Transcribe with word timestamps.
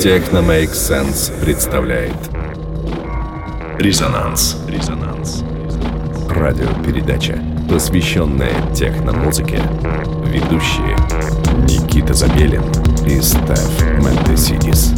Техно 0.00 0.38
Make 0.38 0.72
Sense 0.72 1.30
представляет 1.44 2.16
Резонанс. 3.78 4.56
Резонанс. 4.66 5.44
Радиопередача, 6.30 7.38
посвященная 7.68 8.54
техномузыке. 8.74 9.60
Ведущие 10.24 10.96
Никита 11.64 12.14
Забелин 12.14 12.62
и 13.06 13.20
Стеф 13.20 13.82
Мендесидис. 13.98 14.94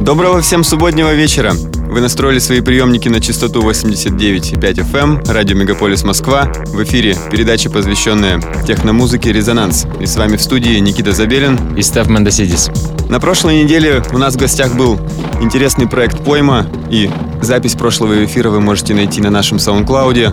Доброго 0.00 0.40
всем 0.40 0.64
субботнего 0.64 1.14
вечера! 1.14 1.52
Вы 1.92 2.00
настроили 2.00 2.38
свои 2.38 2.62
приемники 2.62 3.10
на 3.10 3.20
частоту 3.20 3.60
89,5 3.60 4.56
FM, 4.58 4.96
эм, 4.96 5.22
радио 5.26 5.54
Мегаполис 5.54 6.04
Москва. 6.04 6.50
В 6.68 6.82
эфире 6.84 7.14
передача, 7.30 7.68
посвященная 7.68 8.40
техномузыке 8.66 9.30
«Резонанс». 9.30 9.84
И 10.00 10.06
с 10.06 10.16
вами 10.16 10.38
в 10.38 10.42
студии 10.42 10.78
Никита 10.78 11.12
Забелин 11.12 11.76
и 11.76 11.82
Став 11.82 12.08
Мендесидис. 12.08 12.70
На 13.10 13.20
прошлой 13.20 13.62
неделе 13.62 14.02
у 14.10 14.16
нас 14.16 14.36
в 14.36 14.38
гостях 14.38 14.74
был 14.74 14.98
интересный 15.42 15.86
проект 15.86 16.24
«Пойма», 16.24 16.66
и 16.90 17.10
запись 17.42 17.74
прошлого 17.74 18.24
эфира 18.24 18.48
вы 18.48 18.62
можете 18.62 18.94
найти 18.94 19.20
на 19.20 19.28
нашем 19.28 19.58
саундклауде. 19.58 20.32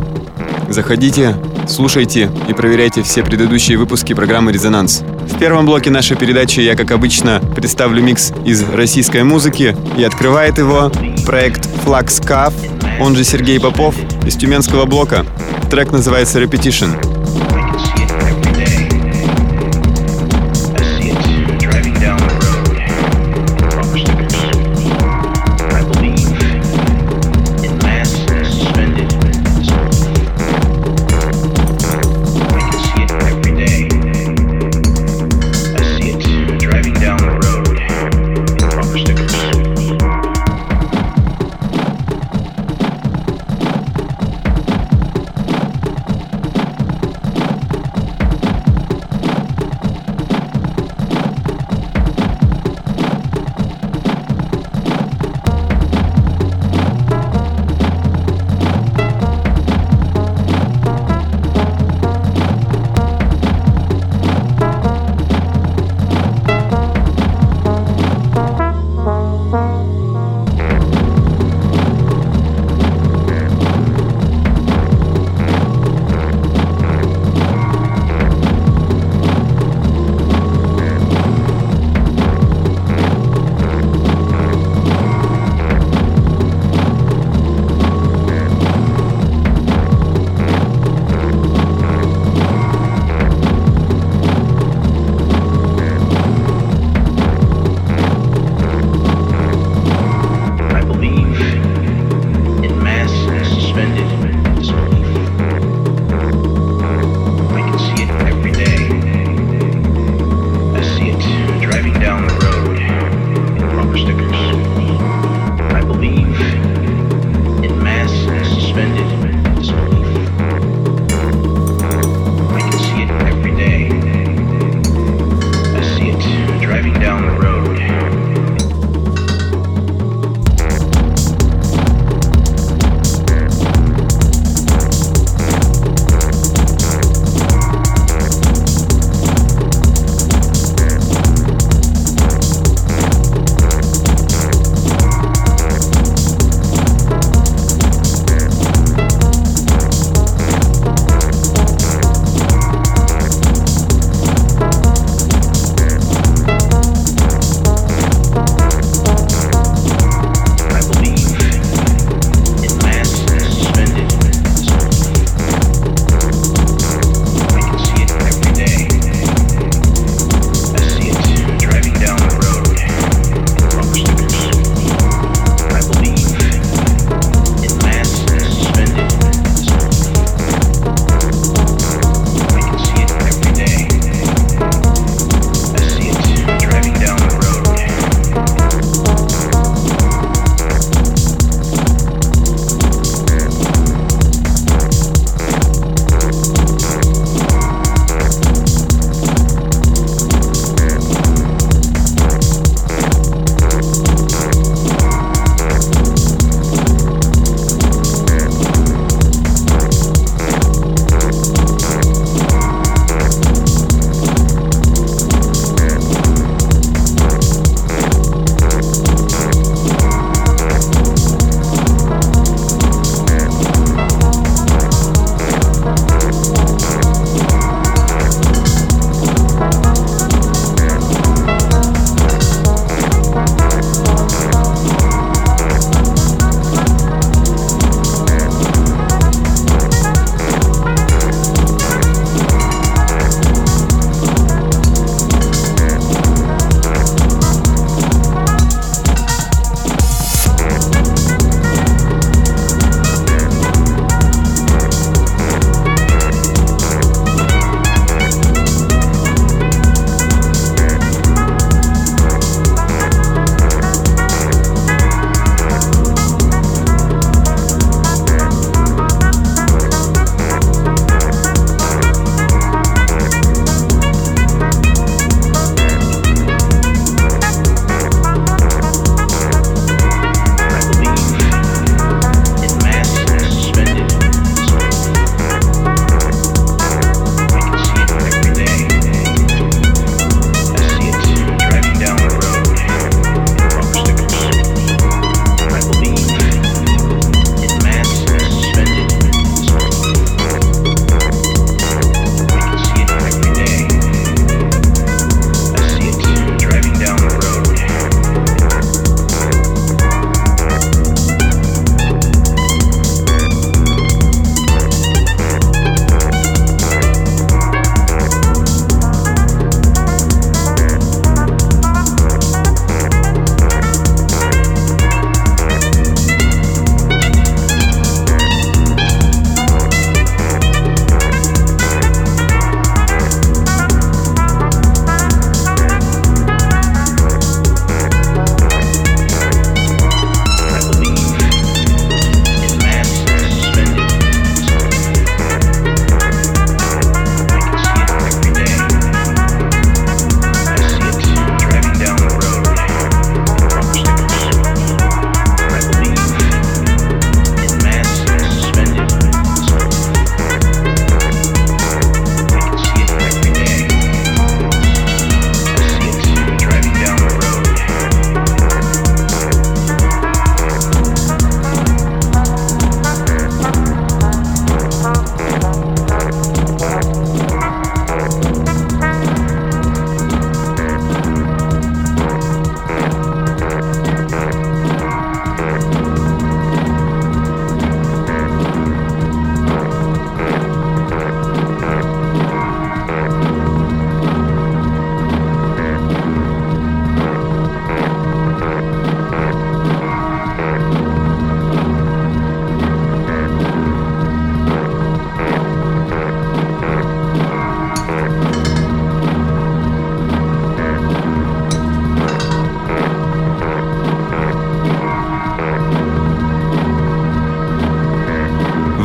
Заходите, 0.70 1.36
слушайте 1.68 2.32
и 2.48 2.54
проверяйте 2.54 3.04
все 3.04 3.22
предыдущие 3.22 3.78
выпуски 3.78 4.14
программы 4.14 4.54
«Резонанс». 4.54 5.04
В 5.30 5.38
первом 5.38 5.66
блоке 5.66 5.90
нашей 5.90 6.16
передачи 6.16 6.60
я, 6.60 6.76
как 6.76 6.92
обычно, 6.92 7.42
представлю 7.56 8.02
микс 8.02 8.32
из 8.46 8.64
российской 8.64 9.24
музыки, 9.24 9.76
и 9.98 10.04
открывает 10.04 10.58
его 10.58 10.92
проект 11.30 11.70
Cuff, 12.24 12.56
он 13.00 13.16
же 13.16 13.24
Сергей 13.24 13.60
Попов, 13.60 13.94
из 14.26 14.36
Тюменского 14.36 14.86
блока. 14.86 15.28
Трек 15.70 15.92
называется 15.92 16.42
«Repetition». 16.42 17.19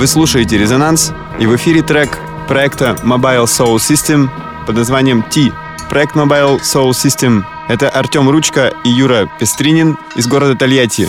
Вы 0.05 0.09
слушаете 0.09 0.59
«Резонанс» 0.59 1.15
и 1.41 1.47
в 1.47 1.57
эфире 1.57 1.81
трек 1.81 2.19
проекта 2.47 2.95
Mobile 3.05 3.45
Soul 3.45 3.77
System 3.77 4.29
под 4.67 4.77
названием 4.77 5.23
T. 5.23 5.51
Проект 5.89 6.15
Mobile 6.15 6.61
Soul 6.61 6.91
System— 6.91 7.43
это 7.69 7.89
Артем 7.89 8.29
Ручка 8.29 8.75
и 8.85 8.91
Юра 8.91 9.31
Пестринин 9.41 9.97
из 10.15 10.27
города 10.27 10.57
Тольятти. 10.57 11.09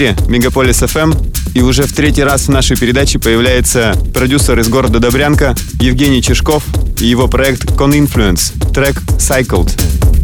Эфире 0.00 0.16
Мегаполис 0.28 0.82
FM 0.82 1.14
и 1.54 1.60
уже 1.60 1.82
в 1.82 1.92
третий 1.92 2.22
раз 2.22 2.46
в 2.46 2.48
нашей 2.48 2.74
передаче 2.74 3.18
появляется 3.18 3.94
продюсер 4.14 4.58
из 4.58 4.68
города 4.68 4.98
Добрянка 4.98 5.54
Евгений 5.78 6.22
Чешков 6.22 6.64
и 7.00 7.06
его 7.06 7.28
проект 7.28 7.64
Con 7.72 7.90
Influence, 7.90 8.72
трек 8.72 9.02
Cycled. 9.18 10.19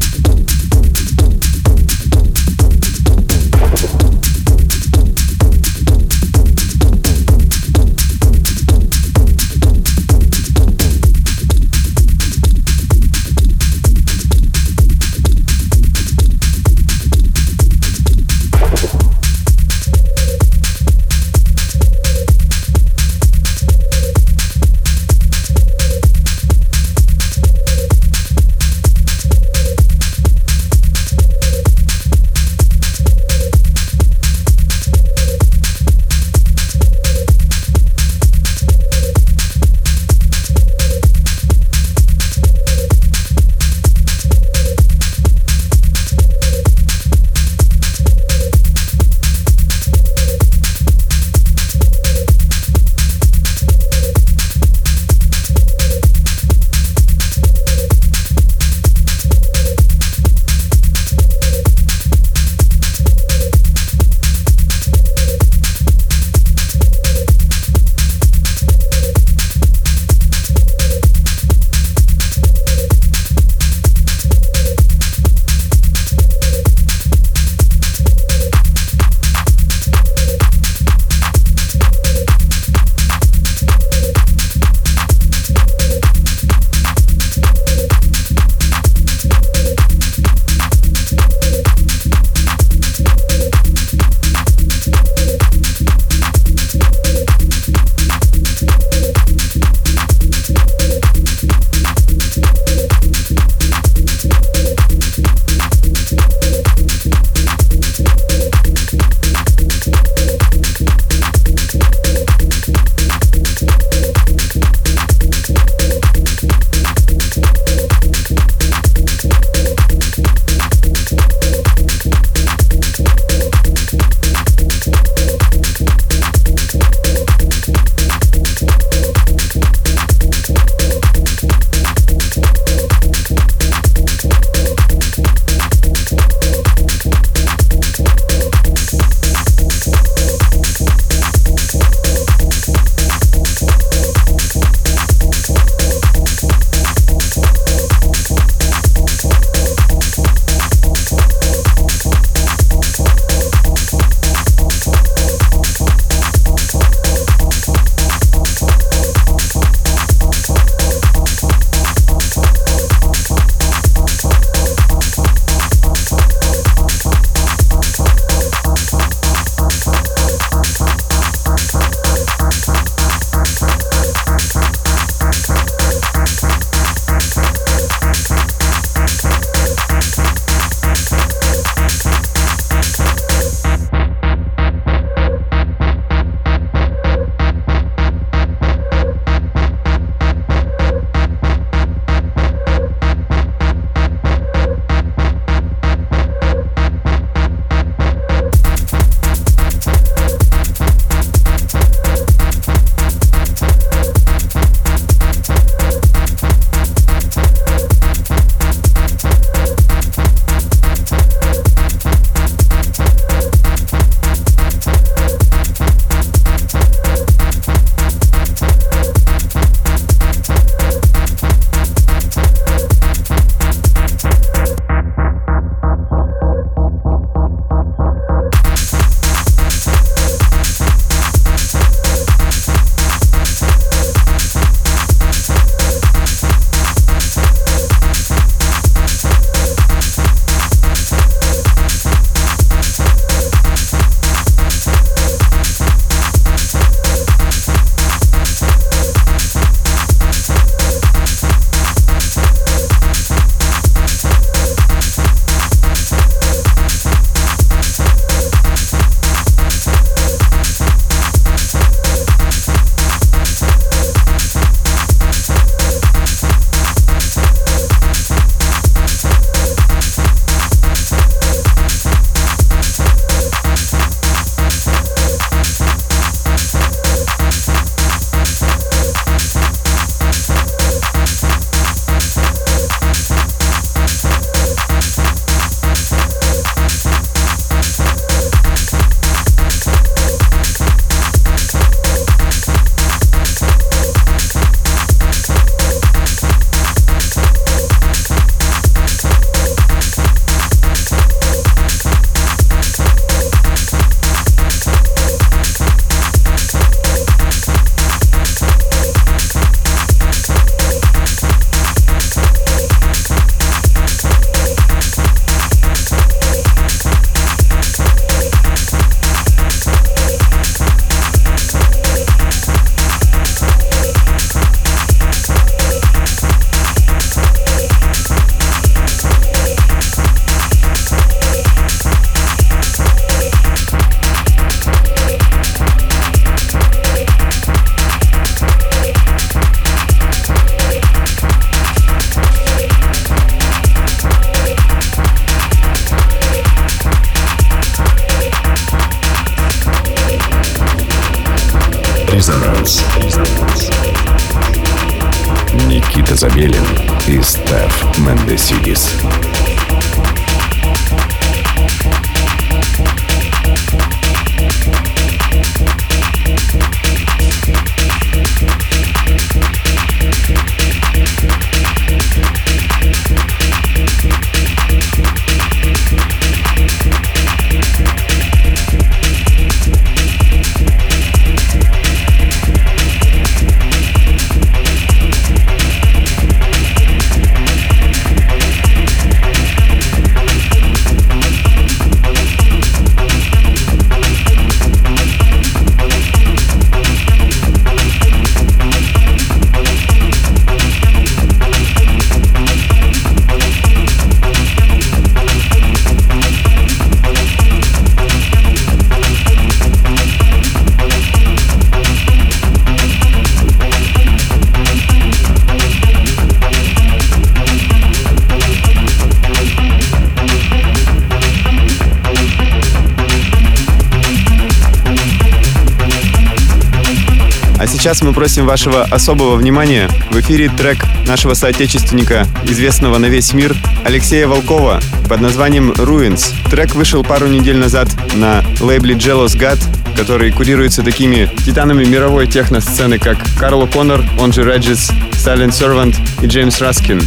Сейчас 428.07 428.23
мы 428.23 428.33
просим 428.33 428.67
вашего 428.67 429.03
особого 429.03 429.57
внимания. 429.57 430.09
В 430.31 430.39
эфире 430.39 430.69
трек 430.69 430.99
нашего 431.27 431.55
соотечественника, 431.55 432.47
известного 432.63 433.19
на 433.19 433.27
весь 433.27 433.53
мир, 433.53 433.75
Алексея 434.05 434.47
Волкова 434.47 435.01
под 435.29 435.41
названием 435.41 435.91
«Ruins». 435.91 436.55
Трек 436.71 436.95
вышел 436.95 437.25
пару 437.25 437.49
недель 437.49 437.79
назад 437.79 438.09
на 438.37 438.63
лейбле 438.79 439.17
Jealous 439.17 439.59
God, 439.59 439.81
который 440.17 440.53
курируется 440.53 441.03
такими 441.03 441.51
титанами 441.65 442.05
мировой 442.05 442.47
техно-сцены, 442.47 443.19
как 443.19 443.39
Карло 443.59 443.87
Коннор, 443.87 444.25
он 444.39 444.53
же 444.53 444.63
Regis, 444.63 445.13
Silent 445.33 445.71
Servant 445.71 446.15
и 446.43 446.47
Джеймс 446.47 446.81
Раскин. 446.81 447.21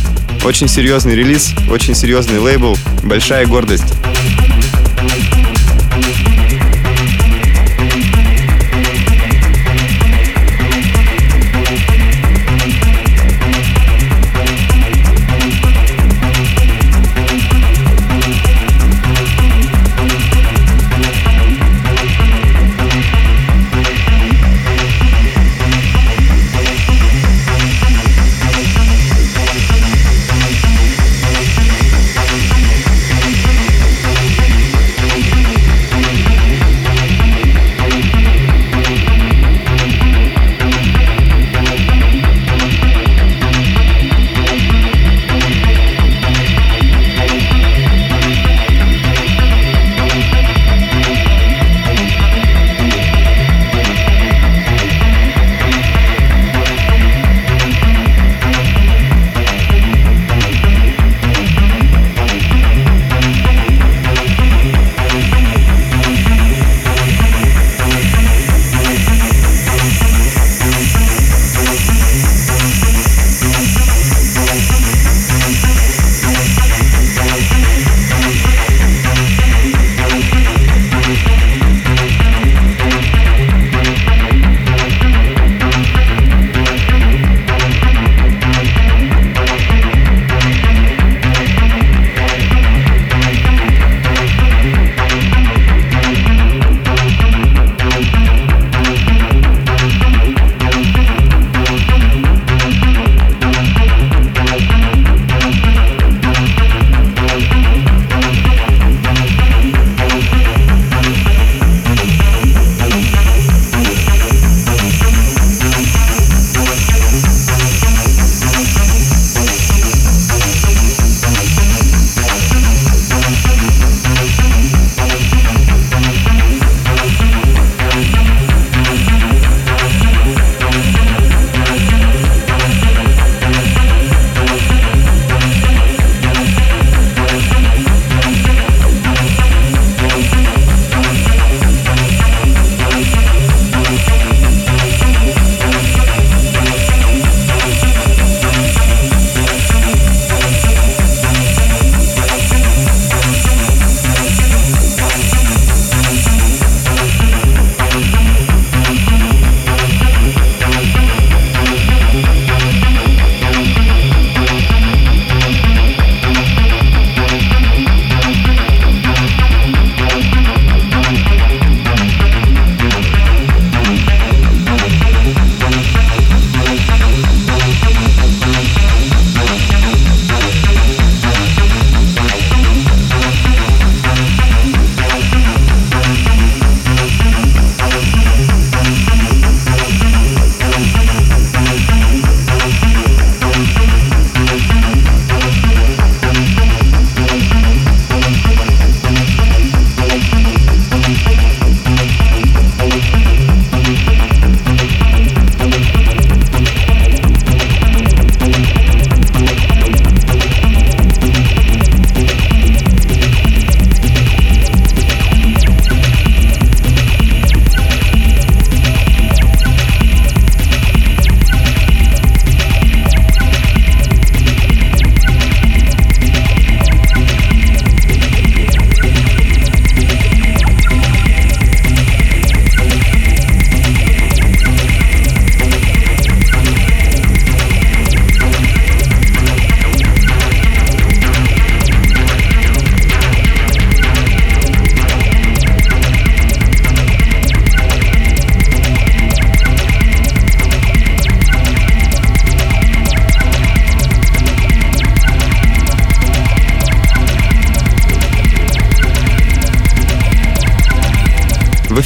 Очень 0.45 0.69
серьезный 0.69 1.13
релиз, 1.13 1.53
очень 1.69 1.93
серьезный 1.93 2.39
лейбл, 2.39 2.77
большая 3.03 3.45
гордость. 3.45 3.95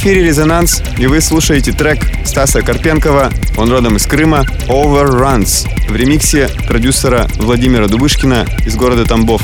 Эфире 0.04 0.22
«Резонанс» 0.22 0.82
и 0.98 1.06
вы 1.06 1.22
слушаете 1.22 1.72
трек 1.72 1.98
Стаса 2.26 2.60
Карпенкова, 2.60 3.32
он 3.56 3.70
родом 3.70 3.96
из 3.96 4.04
Крыма, 4.04 4.44
«Overruns» 4.68 5.66
в 5.88 5.96
ремиксе 5.96 6.50
продюсера 6.68 7.26
Владимира 7.36 7.86
Дубышкина 7.86 8.44
из 8.66 8.76
города 8.76 9.06
Тамбов. 9.06 9.40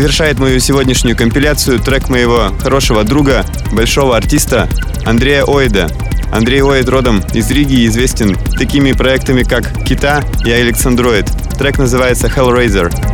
Завершает 0.00 0.38
мою 0.38 0.60
сегодняшнюю 0.60 1.16
компиляцию 1.16 1.80
трек 1.80 2.08
моего 2.08 2.52
хорошего 2.62 3.02
друга, 3.02 3.44
большого 3.72 4.16
артиста 4.16 4.68
Андрея 5.04 5.42
Оида. 5.42 5.88
Андрей 6.30 6.62
Оид 6.62 6.88
родом 6.88 7.20
из 7.34 7.50
Риги 7.50 7.80
и 7.80 7.86
известен 7.86 8.36
такими 8.56 8.92
проектами, 8.92 9.42
как 9.42 9.84
«Кита» 9.84 10.22
и 10.44 10.52
«Александроид». 10.52 11.26
Трек 11.58 11.78
называется 11.78 12.28
«Hellraiser». 12.28 13.07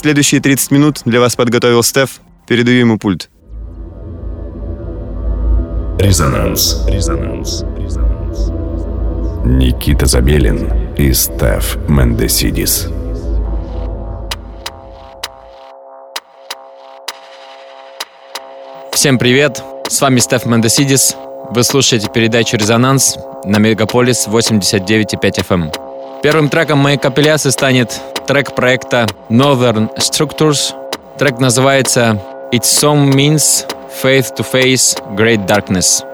Следующие 0.00 0.40
30 0.40 0.70
минут 0.70 1.02
для 1.04 1.20
вас 1.20 1.36
подготовил 1.36 1.82
Стеф. 1.82 2.22
Передаю 2.48 2.78
ему 2.78 2.98
пульт. 2.98 3.28
Резонанс. 5.98 6.86
Резонанс. 6.88 7.64
Резонанс. 7.76 8.48
Никита 9.44 10.06
Забелин 10.06 10.94
и 10.96 11.12
Стеф 11.12 11.76
Мендесидис. 11.86 12.88
Всем 18.94 19.18
привет! 19.18 19.62
С 19.86 20.00
вами 20.00 20.18
Стеф 20.20 20.46
Мендесидис. 20.46 21.14
Вы 21.50 21.62
слушаете 21.62 22.08
передачу 22.08 22.56
«Резонанс» 22.56 23.18
на 23.44 23.58
Мегаполис 23.58 24.26
89,5 24.28 25.46
FM. 25.46 25.79
Первым 26.22 26.50
треком 26.50 26.78
моей 26.78 26.98
компиляции 26.98 27.48
станет 27.48 27.98
трек 28.26 28.54
проекта 28.54 29.06
Northern 29.30 29.88
Structures. 29.96 30.74
Трек 31.18 31.38
называется 31.38 32.20
«Its 32.52 32.64
Song 32.64 33.10
Means 33.10 33.66
Faith 34.02 34.36
to 34.36 34.44
Face 34.52 35.02
Great 35.16 35.46
Darkness». 35.46 36.09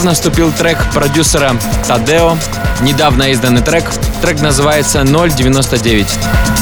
Плавно 0.00 0.14
вступил 0.14 0.50
трек 0.50 0.78
продюсера 0.94 1.54
Тадео. 1.86 2.38
Недавно 2.80 3.24
изданный 3.32 3.60
трек. 3.60 3.84
Трек 4.22 4.40
называется 4.40 5.04
099. 5.04 6.59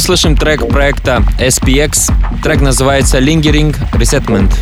Слышим 0.00 0.36
трек 0.36 0.66
проекта 0.68 1.22
SPX. 1.38 2.10
Трек 2.42 2.60
называется 2.60 3.18
Lingering 3.18 3.76
Resettlement. 3.92 4.52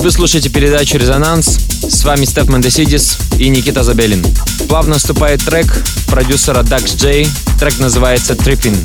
Вы 0.00 0.10
слушаете 0.10 0.48
передачу 0.48 0.96
«Резонанс». 0.96 1.58
С 1.86 2.04
вами 2.04 2.24
Стеф 2.24 2.48
Мендесидис 2.48 3.18
и 3.38 3.50
Никита 3.50 3.82
Забелин. 3.82 4.24
Плавно 4.66 4.96
вступает 4.96 5.44
трек 5.44 5.66
продюсера 6.08 6.62
Dax 6.62 6.96
J. 6.96 7.28
Трек 7.58 7.78
называется 7.78 8.32
«Tripping». 8.32 8.78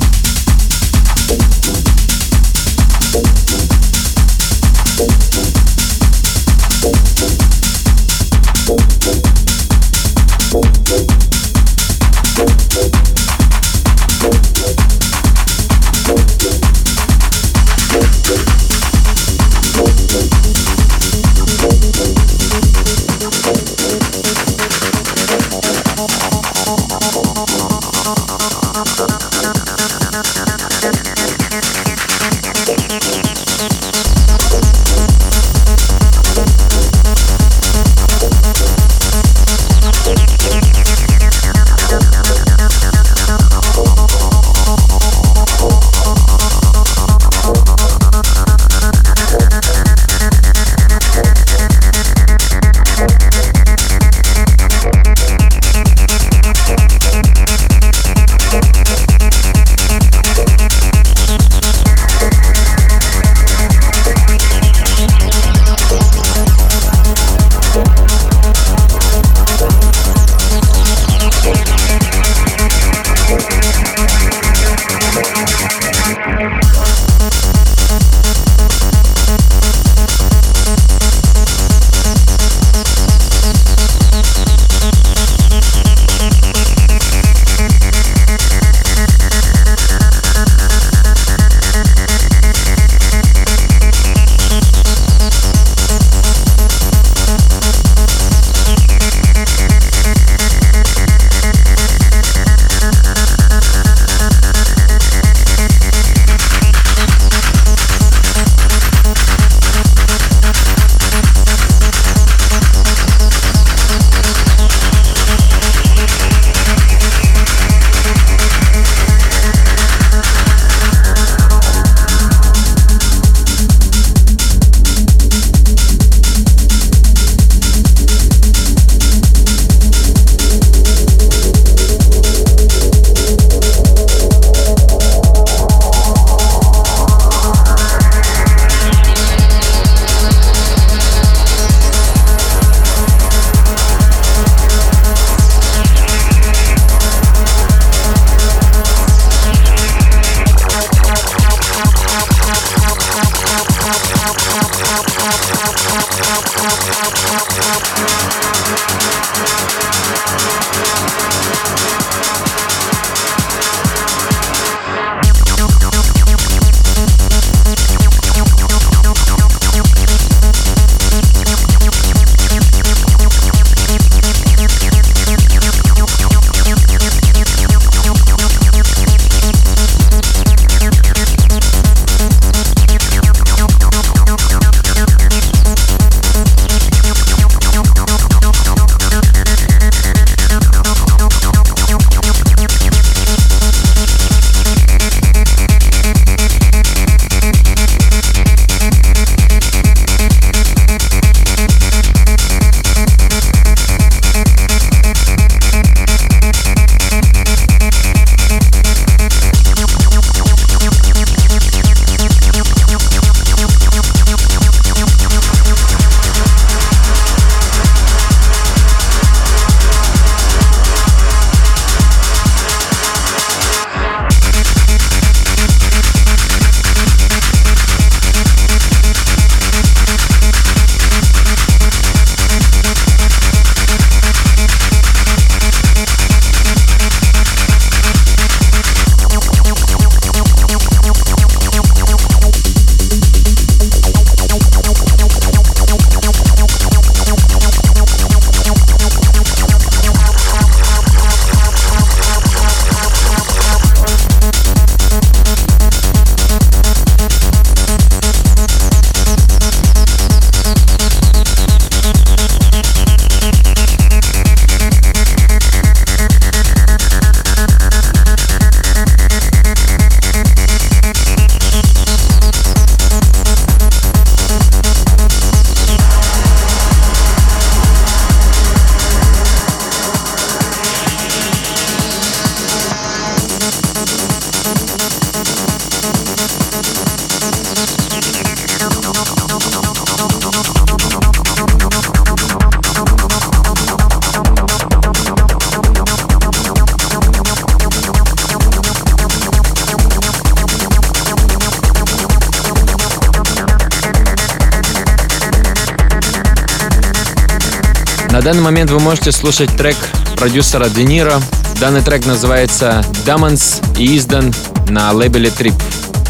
Данный 308.46 308.62
момент 308.62 308.92
вы 308.92 309.00
можете 309.00 309.32
слушать 309.32 309.76
трек 309.76 309.96
продюсера 310.36 310.88
Дениро. 310.88 311.42
Данный 311.80 312.00
трек 312.00 312.26
называется 312.26 313.04
Diamonds 313.26 313.82
и 313.98 314.16
издан 314.16 314.54
на 314.88 315.10
лейбле 315.10 315.48
Trip. 315.48 315.74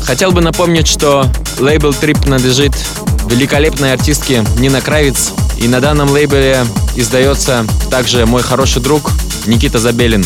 Хотел 0.01 0.33
бы 0.33 0.41
напомнить, 0.41 0.89
что 0.89 1.31
лейбл 1.59 1.91
Trip 1.91 2.19
принадлежит 2.23 2.73
великолепной 3.29 3.93
артистке 3.93 4.43
Нина 4.57 4.81
Кравиц. 4.81 5.33
И 5.59 5.69
на 5.69 5.83
данном 5.83 6.09
лейбле 6.09 6.65
издается 6.97 7.67
также 7.91 8.25
мой 8.25 8.43
хороший 8.43 8.81
друг 8.81 9.11
Никита 9.45 9.79
Забелин. 9.79 10.25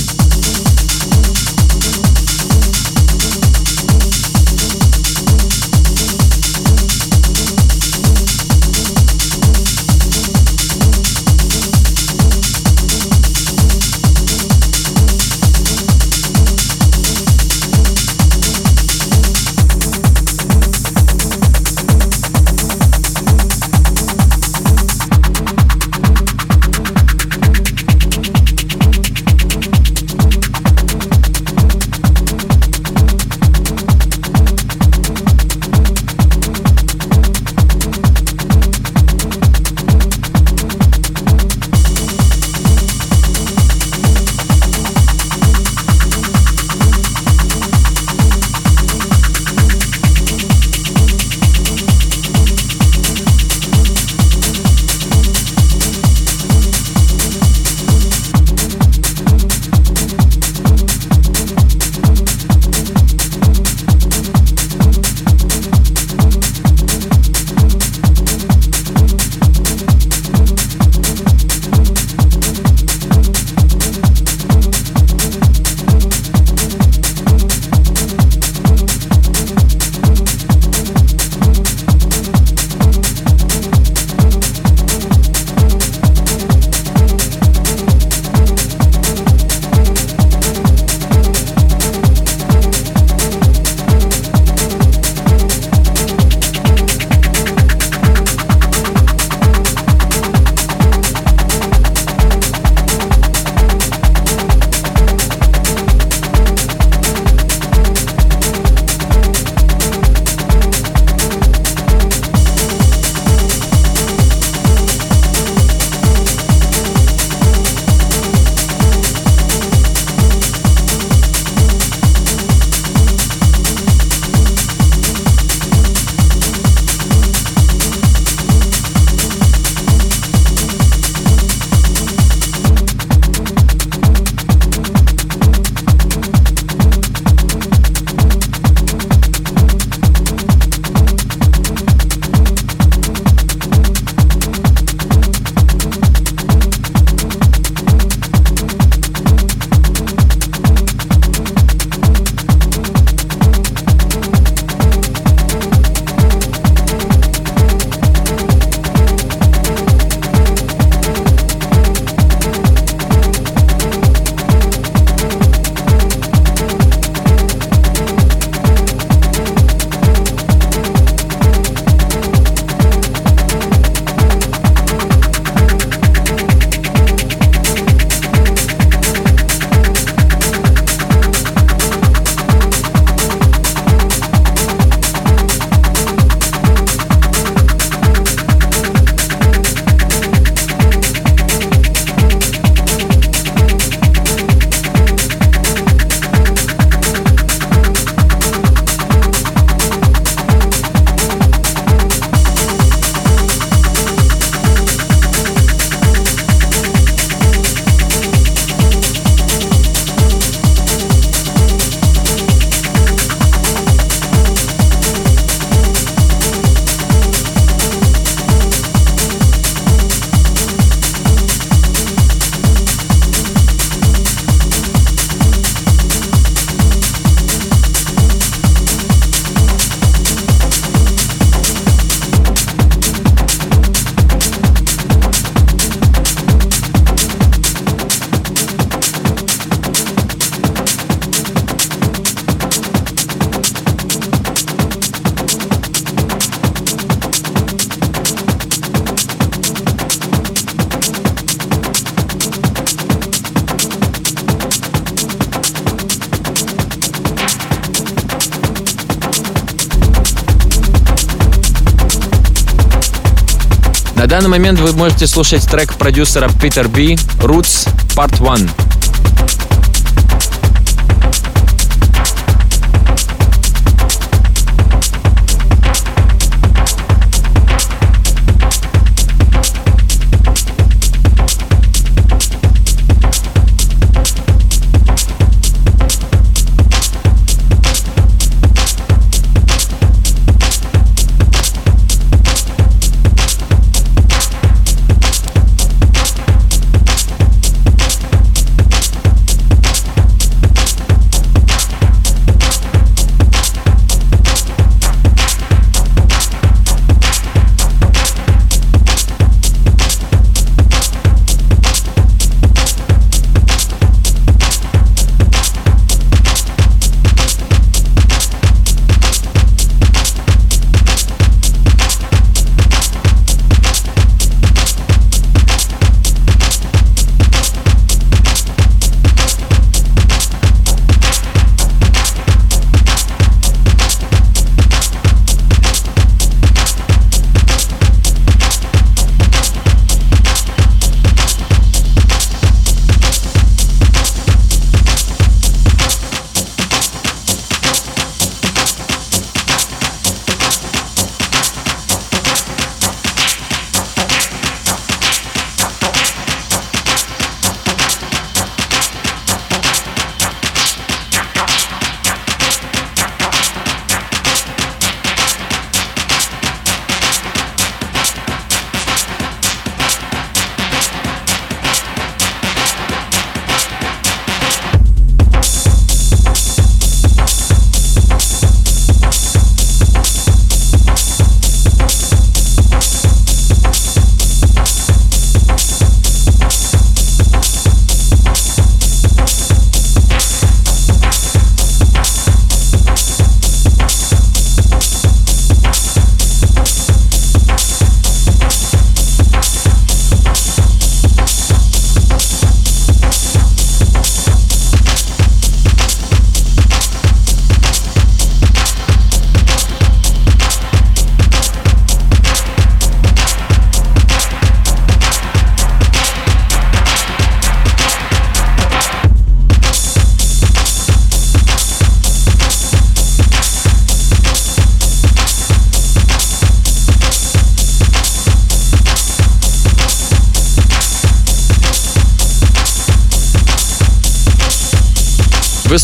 Данный 264.51 264.63
момент 264.63 264.81
вы 264.81 264.93
можете 264.95 265.29
слушать 265.29 265.65
трек 265.71 265.95
продюсера 265.95 266.51
Питер 266.61 266.89
Би 266.89 267.15
«Roots 267.41 267.89
Part 268.17 268.41
1». 268.41 268.80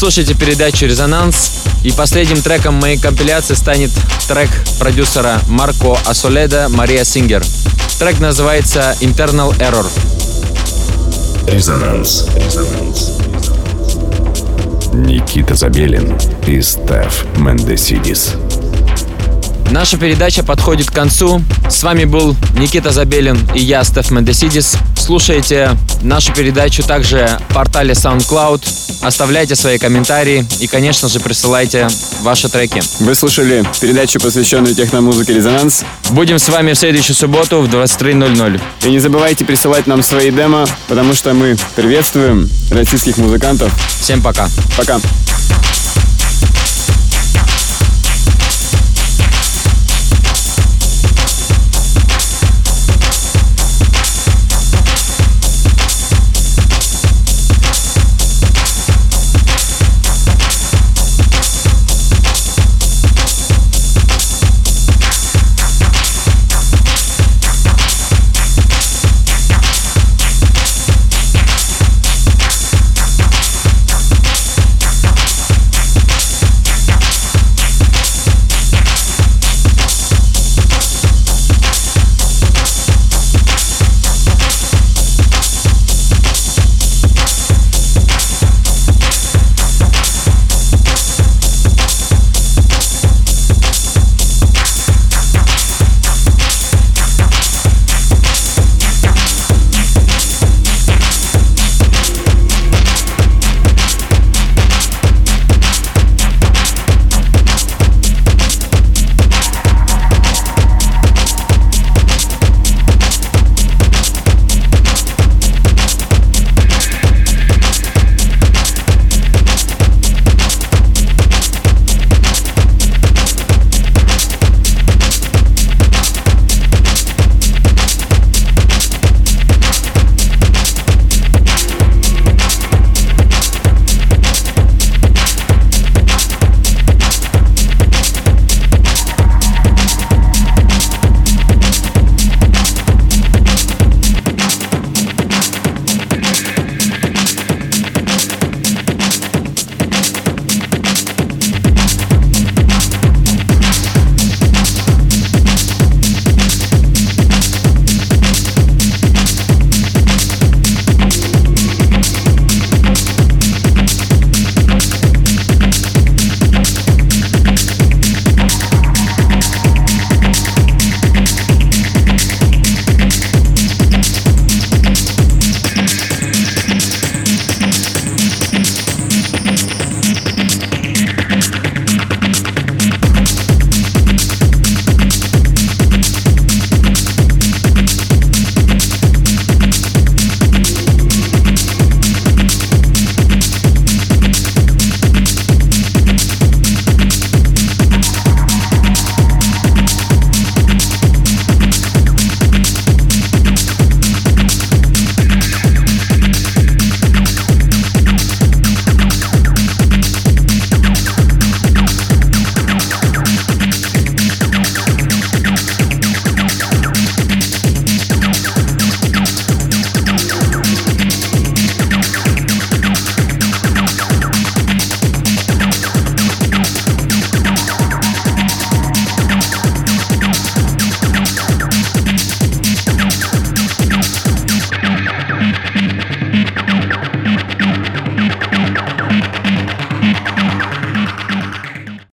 Слушаете 0.06 0.34
передачу 0.34 0.86
«Резонанс», 0.86 1.64
и 1.82 1.90
последним 1.90 2.40
треком 2.40 2.74
моей 2.74 2.96
компиляции 2.96 3.54
станет 3.54 3.90
трек 4.28 4.48
продюсера 4.78 5.40
Марко 5.48 5.98
Асоледа 6.06 6.68
Мария 6.68 7.02
Сингер. 7.02 7.44
Трек 7.98 8.20
называется 8.20 8.94
«Internal 9.00 9.52
Error». 9.58 9.84
Резонанс. 11.48 12.28
Резонанс. 12.36 13.14
Никита 14.92 15.56
Забелин 15.56 16.16
и 16.46 16.62
Стеф 16.62 17.24
Мендесидис. 17.38 18.34
Наша 19.72 19.98
передача 19.98 20.44
подходит 20.44 20.88
к 20.88 20.94
концу. 20.94 21.42
С 21.68 21.82
вами 21.82 22.04
был 22.04 22.36
Никита 22.56 22.92
Забелин 22.92 23.40
и 23.56 23.58
я, 23.58 23.82
Стеф 23.82 24.12
Мендесидис. 24.12 24.76
Слушайте 25.06 25.70
нашу 26.02 26.32
передачу 26.32 26.82
также 26.82 27.38
в 27.48 27.54
портале 27.54 27.92
SoundCloud. 27.92 28.66
Оставляйте 29.02 29.54
свои 29.54 29.78
комментарии 29.78 30.44
и, 30.58 30.66
конечно 30.66 31.08
же, 31.08 31.20
присылайте 31.20 31.86
ваши 32.22 32.48
треки. 32.48 32.82
Вы 32.98 33.14
слушали 33.14 33.64
передачу, 33.80 34.18
посвященную 34.18 34.74
техномузыке 34.74 35.32
«Резонанс». 35.32 35.84
Будем 36.10 36.40
с 36.40 36.48
вами 36.48 36.72
в 36.72 36.76
следующую 36.76 37.14
субботу 37.14 37.60
в 37.60 37.72
23.00. 37.72 38.60
И 38.82 38.90
не 38.90 38.98
забывайте 38.98 39.44
присылать 39.44 39.86
нам 39.86 40.02
свои 40.02 40.32
демо, 40.32 40.66
потому 40.88 41.14
что 41.14 41.34
мы 41.34 41.56
приветствуем 41.76 42.50
российских 42.72 43.16
музыкантов. 43.16 43.72
Всем 44.00 44.20
пока. 44.20 44.48
Пока. 44.76 44.98